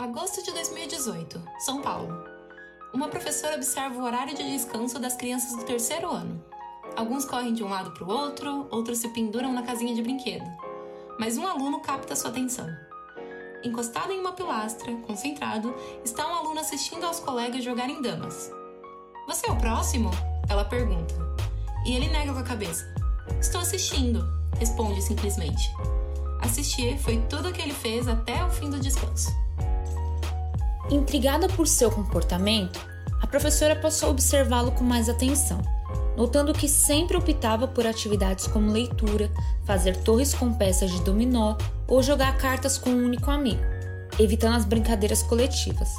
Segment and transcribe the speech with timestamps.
[0.00, 2.24] Agosto de 2018, São Paulo.
[2.90, 6.42] Uma professora observa o horário de descanso das crianças do terceiro ano.
[6.96, 10.46] Alguns correm de um lado para o outro, outros se penduram na casinha de brinquedo.
[11.18, 12.66] Mas um aluno capta sua atenção.
[13.62, 18.50] Encostado em uma pilastra, concentrado, está um aluno assistindo aos colegas jogarem damas.
[19.28, 20.10] Você é o próximo?
[20.48, 21.14] Ela pergunta.
[21.84, 22.86] E ele nega com a cabeça.
[23.38, 24.26] Estou assistindo,
[24.58, 25.70] responde simplesmente.
[26.40, 29.30] Assistir foi tudo o que ele fez até o fim do descanso.
[30.90, 32.84] Intrigada por seu comportamento,
[33.22, 35.62] a professora passou a observá-lo com mais atenção,
[36.16, 39.30] notando que sempre optava por atividades como leitura,
[39.64, 43.62] fazer torres com peças de dominó ou jogar cartas com um único amigo,
[44.18, 45.90] evitando as brincadeiras coletivas.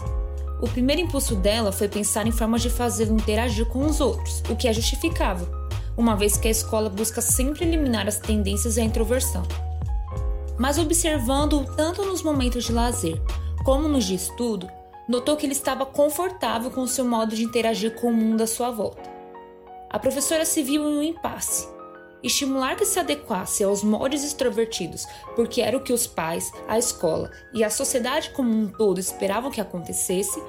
[0.62, 4.58] O primeiro impulso dela foi pensar em formas de fazê-lo interagir com os outros, o
[4.58, 5.48] que é justificável,
[5.96, 9.44] uma vez que a escola busca sempre eliminar as tendências à introversão.
[10.60, 13.22] Mas observando-o tanto nos momentos de lazer
[13.64, 14.68] como nos de estudo,
[15.08, 18.72] notou que ele estava confortável com seu modo de interagir com o mundo à sua
[18.72, 19.10] volta.
[19.90, 21.68] A professora se viu em um impasse.
[22.24, 27.32] Estimular que se adequasse aos moldes extrovertidos, porque era o que os pais, a escola
[27.54, 30.42] e a sociedade como um todo esperavam que acontecesse,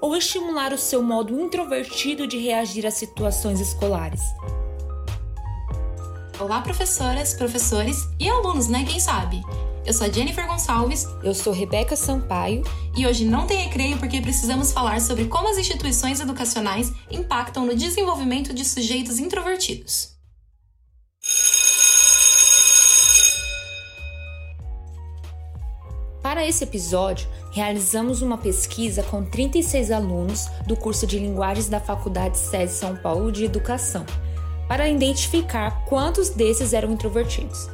[0.00, 4.22] ou estimular o seu modo introvertido de reagir às situações escolares.
[6.38, 8.84] Olá, professoras, professores e alunos, né?
[8.88, 9.42] Quem sabe?
[9.86, 11.06] Eu sou a Jennifer Gonçalves.
[11.22, 12.64] Eu sou Rebeca Sampaio.
[12.96, 17.76] E hoje não tem recreio porque precisamos falar sobre como as instituições educacionais impactam no
[17.76, 20.16] desenvolvimento de sujeitos introvertidos.
[26.20, 32.36] Para esse episódio, realizamos uma pesquisa com 36 alunos do curso de Linguagens da Faculdade
[32.36, 34.04] SESI São Paulo de Educação,
[34.66, 37.68] para identificar quantos desses eram introvertidos.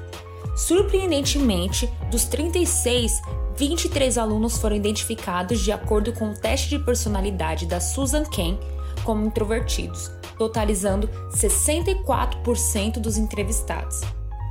[0.56, 3.20] Surpreendentemente, dos 36,
[3.56, 8.58] 23 alunos foram identificados de acordo com o teste de personalidade da Susan Cain
[9.04, 14.00] como introvertidos, totalizando 64% dos entrevistados.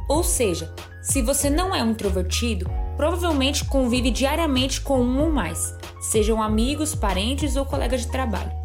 [0.08, 5.76] Ou seja, se você não é um introvertido, provavelmente convive diariamente com um ou mais,
[6.02, 8.61] sejam amigos, parentes ou colegas de trabalho.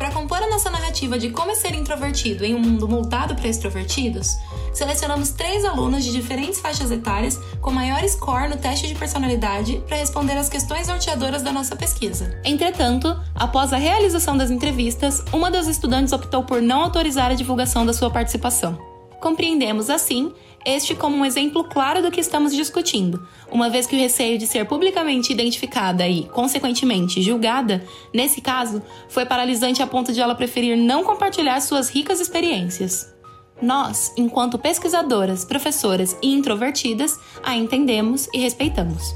[0.00, 3.46] Para compor a nossa narrativa de como é ser introvertido em um mundo moldado para
[3.46, 4.34] extrovertidos,
[4.72, 9.98] selecionamos três alunos de diferentes faixas etárias com maior score no teste de personalidade para
[9.98, 12.34] responder às questões norteadoras da nossa pesquisa.
[12.46, 17.84] Entretanto, após a realização das entrevistas, uma das estudantes optou por não autorizar a divulgação
[17.84, 18.78] da sua participação.
[19.20, 20.32] Compreendemos, assim,
[20.64, 24.46] este como um exemplo claro do que estamos discutindo, uma vez que o receio de
[24.46, 27.82] ser publicamente identificada e, consequentemente, julgada,
[28.12, 33.12] nesse caso, foi paralisante a ponto de ela preferir não compartilhar suas ricas experiências.
[33.60, 39.14] Nós, enquanto pesquisadoras, professoras e introvertidas, a entendemos e respeitamos.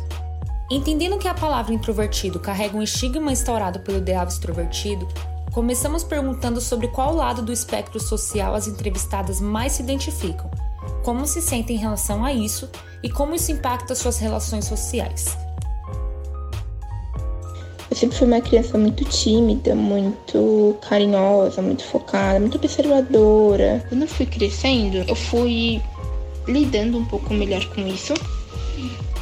[0.70, 5.06] Entendendo que a palavra introvertido carrega um estigma instaurado pelo ideal extrovertido,
[5.52, 10.50] começamos perguntando sobre qual lado do espectro social as entrevistadas mais se identificam
[11.04, 12.68] como se sentem em relação a isso
[13.02, 15.36] e como isso impacta suas relações sociais.
[17.90, 23.84] Eu sempre fui uma criança muito tímida, muito carinhosa, muito focada, muito observadora.
[23.88, 25.80] Quando eu fui crescendo, eu fui
[26.48, 28.14] lidando um pouco melhor com isso.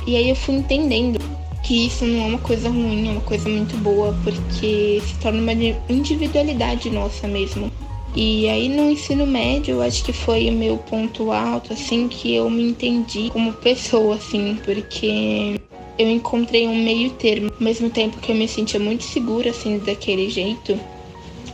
[0.07, 1.21] E aí eu fui entendendo
[1.63, 5.43] que isso não é uma coisa ruim, é uma coisa muito boa, porque se torna
[5.43, 5.53] uma
[5.89, 7.71] individualidade nossa mesmo.
[8.15, 12.35] E aí no ensino médio, eu acho que foi o meu ponto alto, assim, que
[12.35, 15.59] eu me entendi como pessoa, assim, porque
[15.99, 17.51] eu encontrei um meio termo.
[17.59, 20.79] Ao mesmo tempo que eu me sentia muito segura, assim, daquele jeito,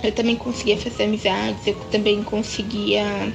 [0.02, 3.32] eu também conseguia fazer amizades, eu também conseguia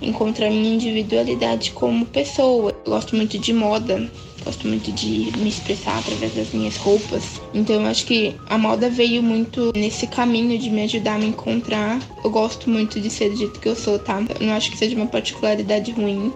[0.00, 2.72] encontrar minha individualidade como pessoa.
[2.84, 4.08] Eu gosto muito de moda,
[4.48, 7.22] gosto muito de me expressar através das minhas roupas.
[7.52, 11.26] Então eu acho que a moda veio muito nesse caminho de me ajudar a me
[11.26, 12.00] encontrar.
[12.24, 14.22] Eu gosto muito de ser do jeito que eu sou, tá?
[14.40, 16.32] Eu não acho que seja uma particularidade ruim.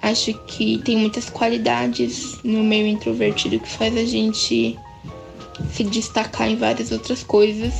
[0.00, 4.78] Acho que tem muitas qualidades no meio introvertido que faz a gente
[5.72, 7.74] se destacar em várias outras coisas.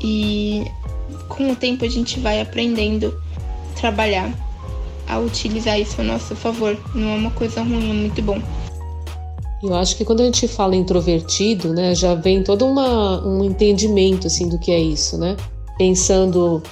[0.00, 0.64] E
[1.28, 3.20] com o tempo a gente vai aprendendo
[3.72, 4.43] a trabalhar
[5.08, 6.76] a utilizar isso a nosso favor.
[6.94, 8.40] Não é uma coisa ruim, é muito bom.
[9.62, 14.26] Eu acho que quando a gente fala introvertido, né, já vem todo uma, um entendimento
[14.26, 15.36] assim do que é isso, né?
[15.78, 16.62] Pensando,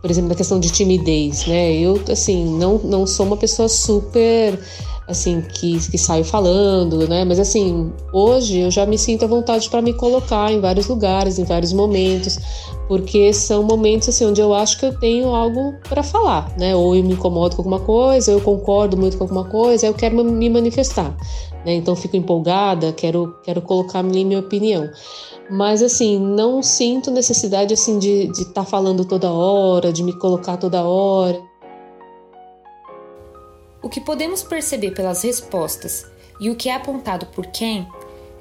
[0.00, 1.72] por exemplo, na questão de timidez, né?
[1.72, 4.58] Eu assim não não sou uma pessoa super
[5.06, 7.24] assim que, que saio falando, né?
[7.24, 11.38] Mas assim, hoje eu já me sinto à vontade para me colocar em vários lugares,
[11.38, 12.38] em vários momentos,
[12.88, 16.74] porque são momentos assim onde eu acho que eu tenho algo para falar, né?
[16.74, 20.22] Ou eu me incomodo com alguma coisa, eu concordo muito com alguma coisa, eu quero
[20.24, 21.16] me manifestar,
[21.64, 21.74] né?
[21.74, 24.88] Então fico empolgada, quero quero colocar ali minha opinião.
[25.50, 30.56] Mas assim, não sinto necessidade assim de estar tá falando toda hora, de me colocar
[30.56, 31.51] toda hora.
[33.82, 36.06] O que podemos perceber pelas respostas
[36.40, 37.86] e o que é apontado por quem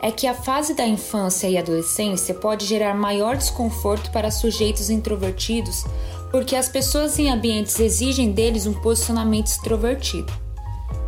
[0.02, 5.84] é que a fase da infância e adolescência pode gerar maior desconforto para sujeitos introvertidos,
[6.32, 10.32] porque as pessoas em ambientes exigem deles um posicionamento extrovertido.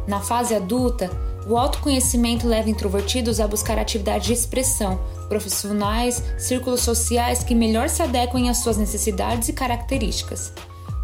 [0.08, 1.10] Na fase adulta,
[1.48, 8.02] o autoconhecimento leva introvertidos a buscar atividades de expressão, profissionais, círculos sociais que melhor se
[8.02, 10.54] adequem às suas necessidades e características.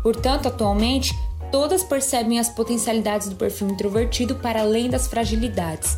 [0.03, 1.13] Portanto, atualmente,
[1.51, 5.97] todas percebem as potencialidades do perfil introvertido para além das fragilidades.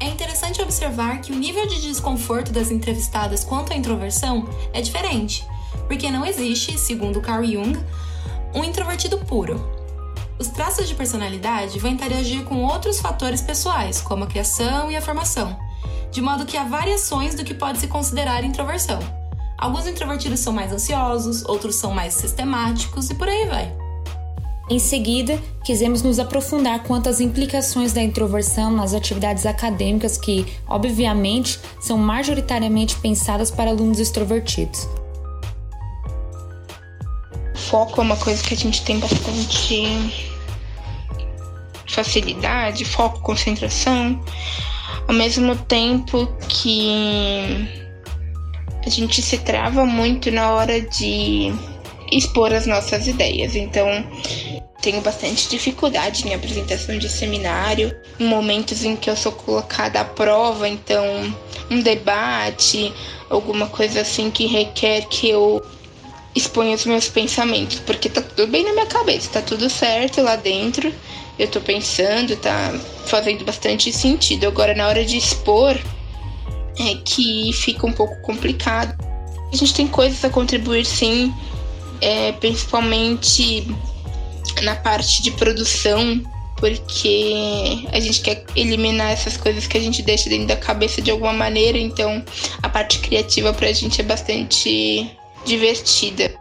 [0.00, 5.44] É interessante observar que o nível de desconforto das entrevistadas quanto à introversão é diferente,
[5.86, 7.78] porque não existe, segundo Carl Jung,
[8.54, 9.60] um introvertido puro.
[10.38, 15.02] Os traços de personalidade vão interagir com outros fatores pessoais, como a criação e a
[15.02, 15.58] formação,
[16.12, 19.17] de modo que há variações do que pode se considerar introversão.
[19.58, 23.76] Alguns introvertidos são mais ansiosos, outros são mais sistemáticos e por aí vai.
[24.70, 31.58] Em seguida, quisemos nos aprofundar quanto às implicações da introversão nas atividades acadêmicas que, obviamente,
[31.80, 34.86] são majoritariamente pensadas para alunos extrovertidos.
[37.56, 40.28] Foco é uma coisa que a gente tem bastante
[41.86, 44.22] facilidade, foco, concentração,
[45.08, 47.87] ao mesmo tempo que
[48.88, 51.52] a gente se trava muito na hora de
[52.10, 53.54] expor as nossas ideias.
[53.54, 53.86] Então,
[54.80, 60.04] tenho bastante dificuldade em apresentação de seminário, em momentos em que eu sou colocada à
[60.04, 61.04] prova, então
[61.70, 62.92] um debate,
[63.28, 65.62] alguma coisa assim que requer que eu
[66.34, 70.36] exponha os meus pensamentos, porque tá tudo bem na minha cabeça, tá tudo certo lá
[70.36, 70.90] dentro,
[71.38, 72.72] eu tô pensando, tá
[73.04, 74.46] fazendo bastante sentido.
[74.46, 75.76] Agora, na hora de expor,
[76.78, 78.94] é que fica um pouco complicado.
[79.52, 81.32] A gente tem coisas a contribuir, sim,
[82.00, 83.66] é, principalmente
[84.62, 86.22] na parte de produção,
[86.56, 91.10] porque a gente quer eliminar essas coisas que a gente deixa dentro da cabeça de
[91.10, 92.22] alguma maneira, então
[92.62, 95.10] a parte criativa pra gente é bastante
[95.44, 96.32] divertida.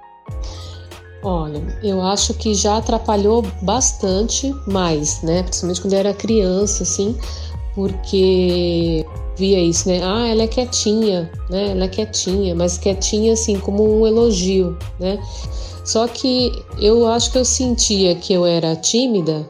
[1.23, 5.43] Olha, eu acho que já atrapalhou bastante mais, né?
[5.43, 7.17] Principalmente quando eu era criança, assim,
[7.75, 9.05] porque
[9.37, 10.01] via isso, né?
[10.03, 11.71] Ah, ela é quietinha, né?
[11.71, 15.19] Ela é quietinha, mas quietinha assim como um elogio, né?
[15.83, 19.47] Só que eu acho que eu sentia que eu era tímida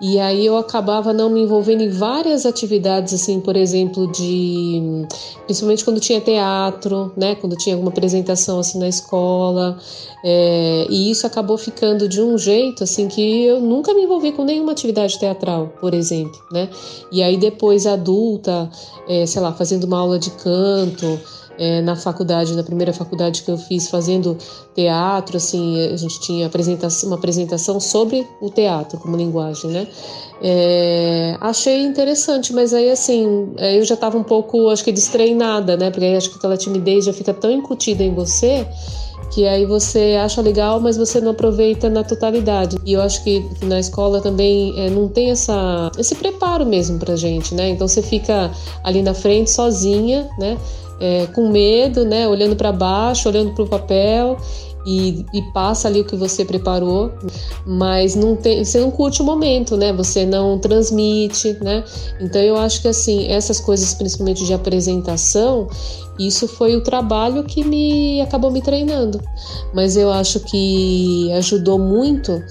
[0.00, 5.06] e aí eu acabava não me envolvendo em várias atividades, assim, por exemplo, de.
[5.44, 7.34] Principalmente quando tinha teatro, né?
[7.34, 9.78] Quando tinha alguma apresentação assim na escola.
[10.24, 14.44] É, e isso acabou ficando de um jeito, assim, que eu nunca me envolvi com
[14.44, 16.70] nenhuma atividade teatral, por exemplo, né?
[17.12, 18.70] E aí depois adulta,
[19.06, 21.20] é, sei lá, fazendo uma aula de canto
[21.60, 24.34] é, na faculdade, na primeira faculdade que eu fiz, fazendo
[24.74, 29.86] teatro, assim, a gente tinha apresentação, uma apresentação sobre o teatro como linguagem, né?
[30.42, 35.90] É, achei interessante, mas aí assim, eu já estava um pouco, acho que destreinada, né?
[35.90, 38.66] Porque aí acho que aquela timidez já fica tão incutida em você
[39.30, 42.76] que aí você acha legal, mas você não aproveita na totalidade.
[42.84, 47.14] E eu acho que na escola também é, não tem essa, esse preparo mesmo pra
[47.14, 47.68] gente, né?
[47.68, 48.50] Então você fica
[48.82, 50.58] ali na frente sozinha, né?
[51.00, 52.28] é, com medo, né?
[52.28, 54.36] Olhando para baixo, olhando para o papel
[54.86, 57.12] e, e, passa ali o que você preparou,
[57.66, 59.92] mas não tem, você não curte o momento, né?
[59.92, 61.84] Você não transmite, né?
[62.20, 65.68] Então eu acho que assim essas coisas, principalmente de apresentação,
[66.18, 69.20] isso foi o trabalho que me acabou me treinando.
[69.74, 72.42] Mas eu acho que ajudou muito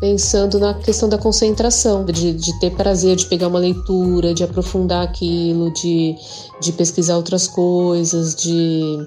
[0.00, 5.02] pensando na questão da concentração, de, de ter prazer de pegar uma leitura, de aprofundar
[5.02, 6.14] aquilo, de,
[6.60, 8.98] de pesquisar outras coisas, de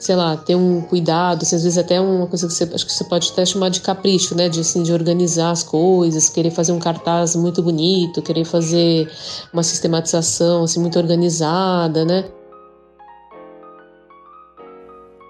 [0.00, 2.92] sei lá, ter um cuidado, assim, às vezes até uma coisa que você acho que
[2.92, 6.72] você pode até chamar de capricho, né, de assim de organizar as coisas, querer fazer
[6.72, 9.12] um cartaz muito bonito, querer fazer
[9.52, 12.24] uma sistematização assim muito organizada, né?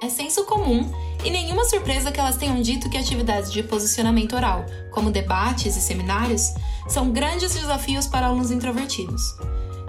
[0.00, 0.88] É senso comum
[1.24, 5.80] e nenhuma surpresa que elas tenham dito que atividades de posicionamento oral, como debates e
[5.80, 6.54] seminários,
[6.88, 9.34] são grandes desafios para alunos introvertidos.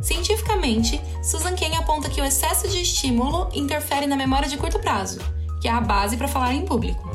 [0.01, 5.19] Cientificamente, Susan Cain aponta que o excesso de estímulo interfere na memória de curto prazo,
[5.61, 7.09] que é a base para falar em público.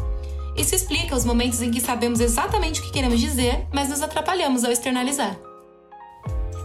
[0.56, 4.64] Isso explica os momentos em que sabemos exatamente o que queremos dizer, mas nos atrapalhamos
[4.64, 5.36] ao externalizar.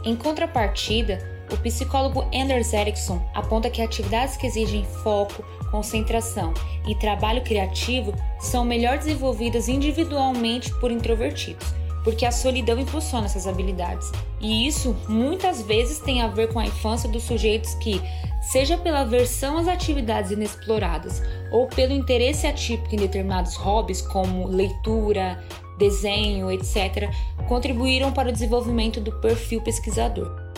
[0.03, 1.19] Em contrapartida,
[1.51, 6.53] o psicólogo Anders Ericsson aponta que atividades que exigem foco, concentração
[6.87, 14.11] e trabalho criativo são melhor desenvolvidas individualmente por introvertidos, porque a solidão impulsiona essas habilidades.
[14.39, 18.01] E isso muitas vezes tem a ver com a infância dos sujeitos que,
[18.41, 25.43] seja pela aversão às atividades inexploradas ou pelo interesse atípico em determinados hobbies, como leitura,
[25.77, 27.09] desenho, etc.,
[27.47, 30.51] contribuíram para o desenvolvimento do perfil pesquisador.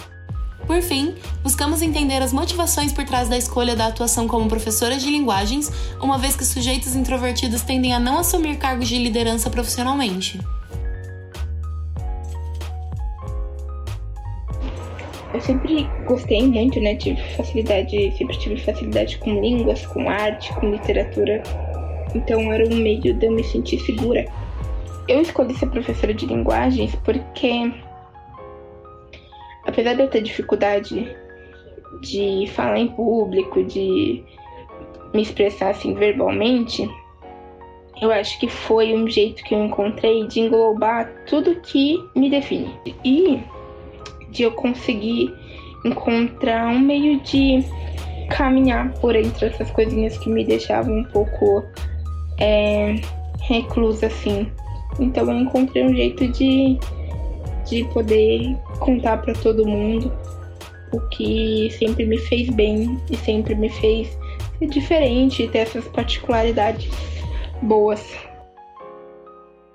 [0.66, 5.10] Por fim, buscamos entender as motivações por trás da escolha da atuação como professora de
[5.10, 5.70] linguagens,
[6.00, 10.40] uma vez que sujeitos introvertidos tendem a não assumir cargos de liderança profissionalmente.
[15.44, 16.96] Sempre gostei muito, né?
[16.96, 21.44] Tive facilidade, sempre tive facilidade com línguas, com arte, com literatura.
[22.16, 24.26] Então era um meio de eu me sentir segura.
[25.08, 27.72] Eu escolhi ser professora de linguagens porque
[29.66, 31.16] apesar de eu ter dificuldade
[32.02, 34.24] de falar em público, de
[35.14, 36.90] me expressar assim verbalmente,
[38.02, 42.74] eu acho que foi um jeito que eu encontrei de englobar tudo que me define
[43.04, 43.40] e
[44.34, 45.34] de eu conseguir
[45.86, 47.64] encontrar um meio de
[48.30, 51.64] caminhar por entre essas coisinhas que me deixavam um pouco
[52.40, 52.96] é,
[53.42, 54.52] reclusa assim.
[55.00, 56.78] Então eu encontrei um jeito de
[57.66, 60.12] de poder contar para todo mundo
[60.92, 64.18] o que sempre me fez bem e sempre me fez
[64.60, 66.90] ser diferente e ter essas particularidades
[67.62, 68.04] boas.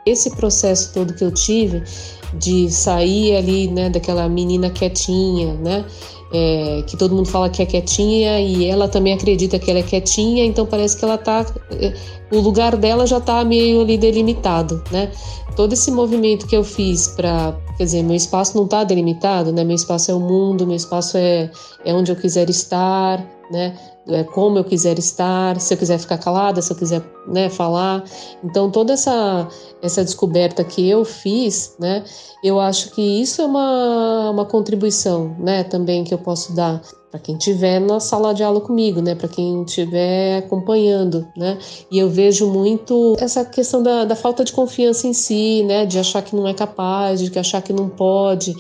[0.09, 1.83] Esse processo todo que eu tive
[2.35, 5.85] de sair ali, né, daquela menina quietinha, né,
[6.33, 9.83] é, que todo mundo fala que é quietinha e ela também acredita que ela é
[9.83, 11.47] quietinha, então parece que ela tá.
[11.73, 11.95] É,
[12.31, 15.11] o lugar dela já tá meio ali delimitado, né?
[15.57, 17.57] Todo esse movimento que eu fiz para.
[17.79, 19.63] Quer dizer, meu espaço não tá delimitado, né?
[19.63, 21.49] Meu espaço é o mundo, meu espaço é,
[21.85, 23.79] é onde eu quiser estar, né?
[24.09, 28.03] É como eu quiser estar, se eu quiser ficar calada, se eu quiser né, falar.
[28.43, 29.47] Então, toda essa,
[29.81, 32.03] essa descoberta que eu fiz, né,
[32.43, 36.81] eu acho que isso é uma, uma contribuição né, também que eu posso dar
[37.11, 41.59] para quem estiver na sala de aula comigo, né, para quem estiver acompanhando, né,
[41.91, 45.99] e eu vejo muito essa questão da, da falta de confiança em si, né, de
[45.99, 48.55] achar que não é capaz, de achar que não pode,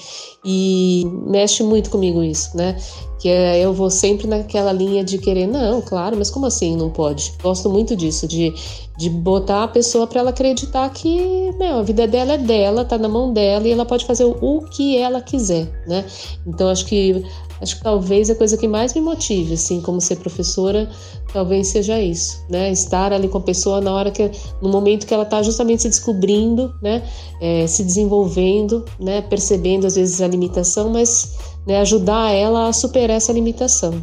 [0.44, 2.76] e mexe muito comigo isso, né,
[3.18, 6.88] que é, eu vou sempre naquela linha de querer, não, claro, mas como assim não
[6.88, 7.34] pode?
[7.42, 8.54] Gosto muito disso, de,
[8.96, 12.96] de botar a pessoa para ela acreditar que meu, a vida dela é dela, tá
[12.96, 16.04] na mão dela e ela pode fazer o que ela quiser, né?
[16.46, 17.24] Então acho que
[17.60, 20.90] acho que talvez a coisa que mais me motive, assim, como ser professora,
[21.32, 22.70] talvez seja isso, né?
[22.70, 24.30] Estar ali com a pessoa na hora que,
[24.62, 27.02] no momento que ela está justamente se descobrindo, né?
[27.40, 29.22] É, se desenvolvendo, né?
[29.22, 31.36] Percebendo às vezes a limitação, mas
[31.66, 34.02] né, ajudar ela a superar essa limitação.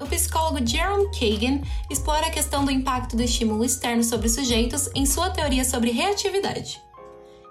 [0.00, 1.60] O psicólogo Jerome Kagan
[1.90, 6.80] explora a questão do impacto do estímulo externo sobre sujeitos em sua teoria sobre reatividade.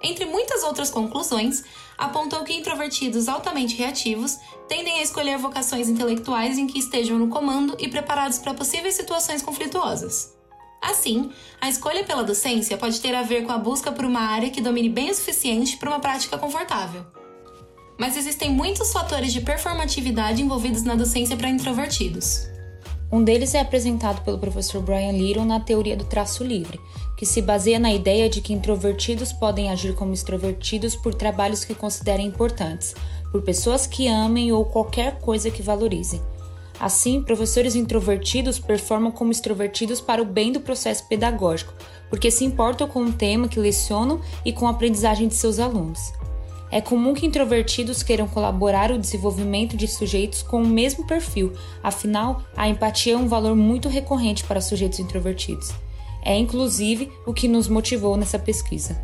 [0.02, 1.64] Entre muitas outras conclusões,
[1.98, 4.38] apontou que introvertidos altamente reativos
[4.68, 9.42] tendem a escolher vocações intelectuais em que estejam no comando e preparados para possíveis situações
[9.42, 10.36] conflituosas.
[10.82, 14.52] Assim, a escolha pela docência pode ter a ver com a busca por uma área
[14.52, 17.04] que domine bem o suficiente para uma prática confortável.
[17.98, 22.48] Mas existem muitos fatores de performatividade envolvidos na docência para introvertidos.
[23.12, 26.80] Um deles é apresentado pelo professor Brian Little na teoria do traço livre,
[27.18, 31.74] que se baseia na ideia de que introvertidos podem agir como extrovertidos por trabalhos que
[31.74, 32.94] considerem importantes,
[33.32, 36.22] por pessoas que amem ou qualquer coisa que valorizem.
[36.80, 41.74] Assim, professores introvertidos performam como extrovertidos para o bem do processo pedagógico,
[42.08, 46.14] porque se importam com o tema que lecionam e com a aprendizagem de seus alunos.
[46.70, 52.44] É comum que introvertidos queiram colaborar o desenvolvimento de sujeitos com o mesmo perfil, afinal,
[52.56, 55.74] a empatia é um valor muito recorrente para sujeitos introvertidos.
[56.24, 59.00] É inclusive o que nos motivou nessa pesquisa.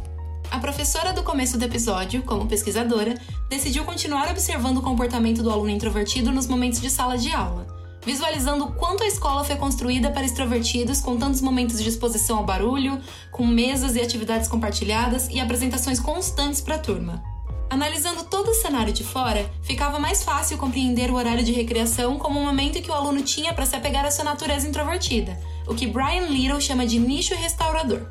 [0.51, 5.71] A professora do começo do episódio, como pesquisadora, decidiu continuar observando o comportamento do aluno
[5.71, 7.65] introvertido nos momentos de sala de aula,
[8.05, 13.01] visualizando quanto a escola foi construída para extrovertidos, com tantos momentos de exposição ao barulho,
[13.31, 17.23] com mesas e atividades compartilhadas e apresentações constantes para a turma.
[17.69, 22.39] Analisando todo o cenário de fora, ficava mais fácil compreender o horário de recreação como
[22.39, 25.87] um momento que o aluno tinha para se apegar à sua natureza introvertida, o que
[25.87, 28.01] Brian Little chama de nicho restaurador.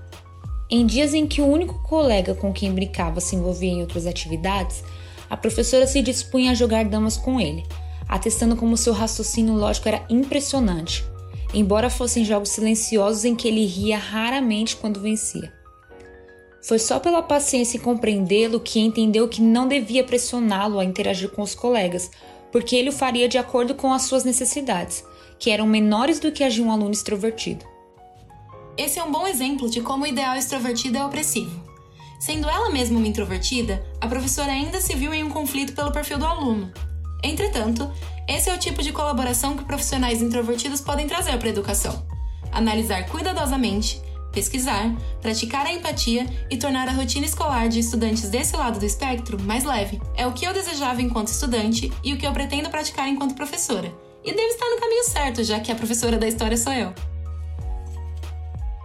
[0.71, 4.82] Em dias em que o único colega com quem brincava se envolvia em outras atividades,
[5.28, 7.64] a professora se dispunha a jogar damas com ele,
[8.09, 11.04] atestando como seu raciocínio lógico era impressionante.
[11.54, 15.52] embora fossem jogos silenciosos em que ele ria raramente quando vencia.
[16.62, 21.42] Foi só pela paciência em compreendê-lo que entendeu que não devia pressioná-lo a interagir com
[21.42, 22.11] os colegas,
[22.50, 25.04] porque ele o faria de acordo com as suas necessidades,
[25.43, 27.67] que eram menores do que as de um aluno extrovertido.
[28.79, 31.61] Esse é um bom exemplo de como o ideal extrovertido é opressivo.
[32.21, 36.17] Sendo ela mesma uma introvertida, a professora ainda se viu em um conflito pelo perfil
[36.17, 36.73] do aluno.
[37.25, 37.91] Entretanto,
[38.29, 42.07] esse é o tipo de colaboração que profissionais introvertidos podem trazer para a educação.
[42.53, 48.79] Analisar cuidadosamente, pesquisar, praticar a empatia e tornar a rotina escolar de estudantes desse lado
[48.79, 50.01] do espectro mais leve.
[50.17, 53.93] É o que eu desejava enquanto estudante e o que eu pretendo praticar enquanto professora.
[54.25, 56.95] E devo estar no caminho certo, já que a professora da história sou eu.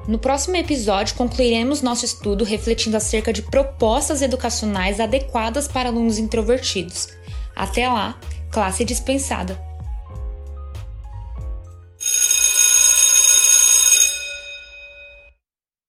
[0.08, 7.10] No próximo episódio, concluiremos nosso estudo refletindo acerca de propostas educacionais adequadas para alunos introvertidos.
[7.54, 8.18] Até lá,
[8.50, 9.67] classe dispensada!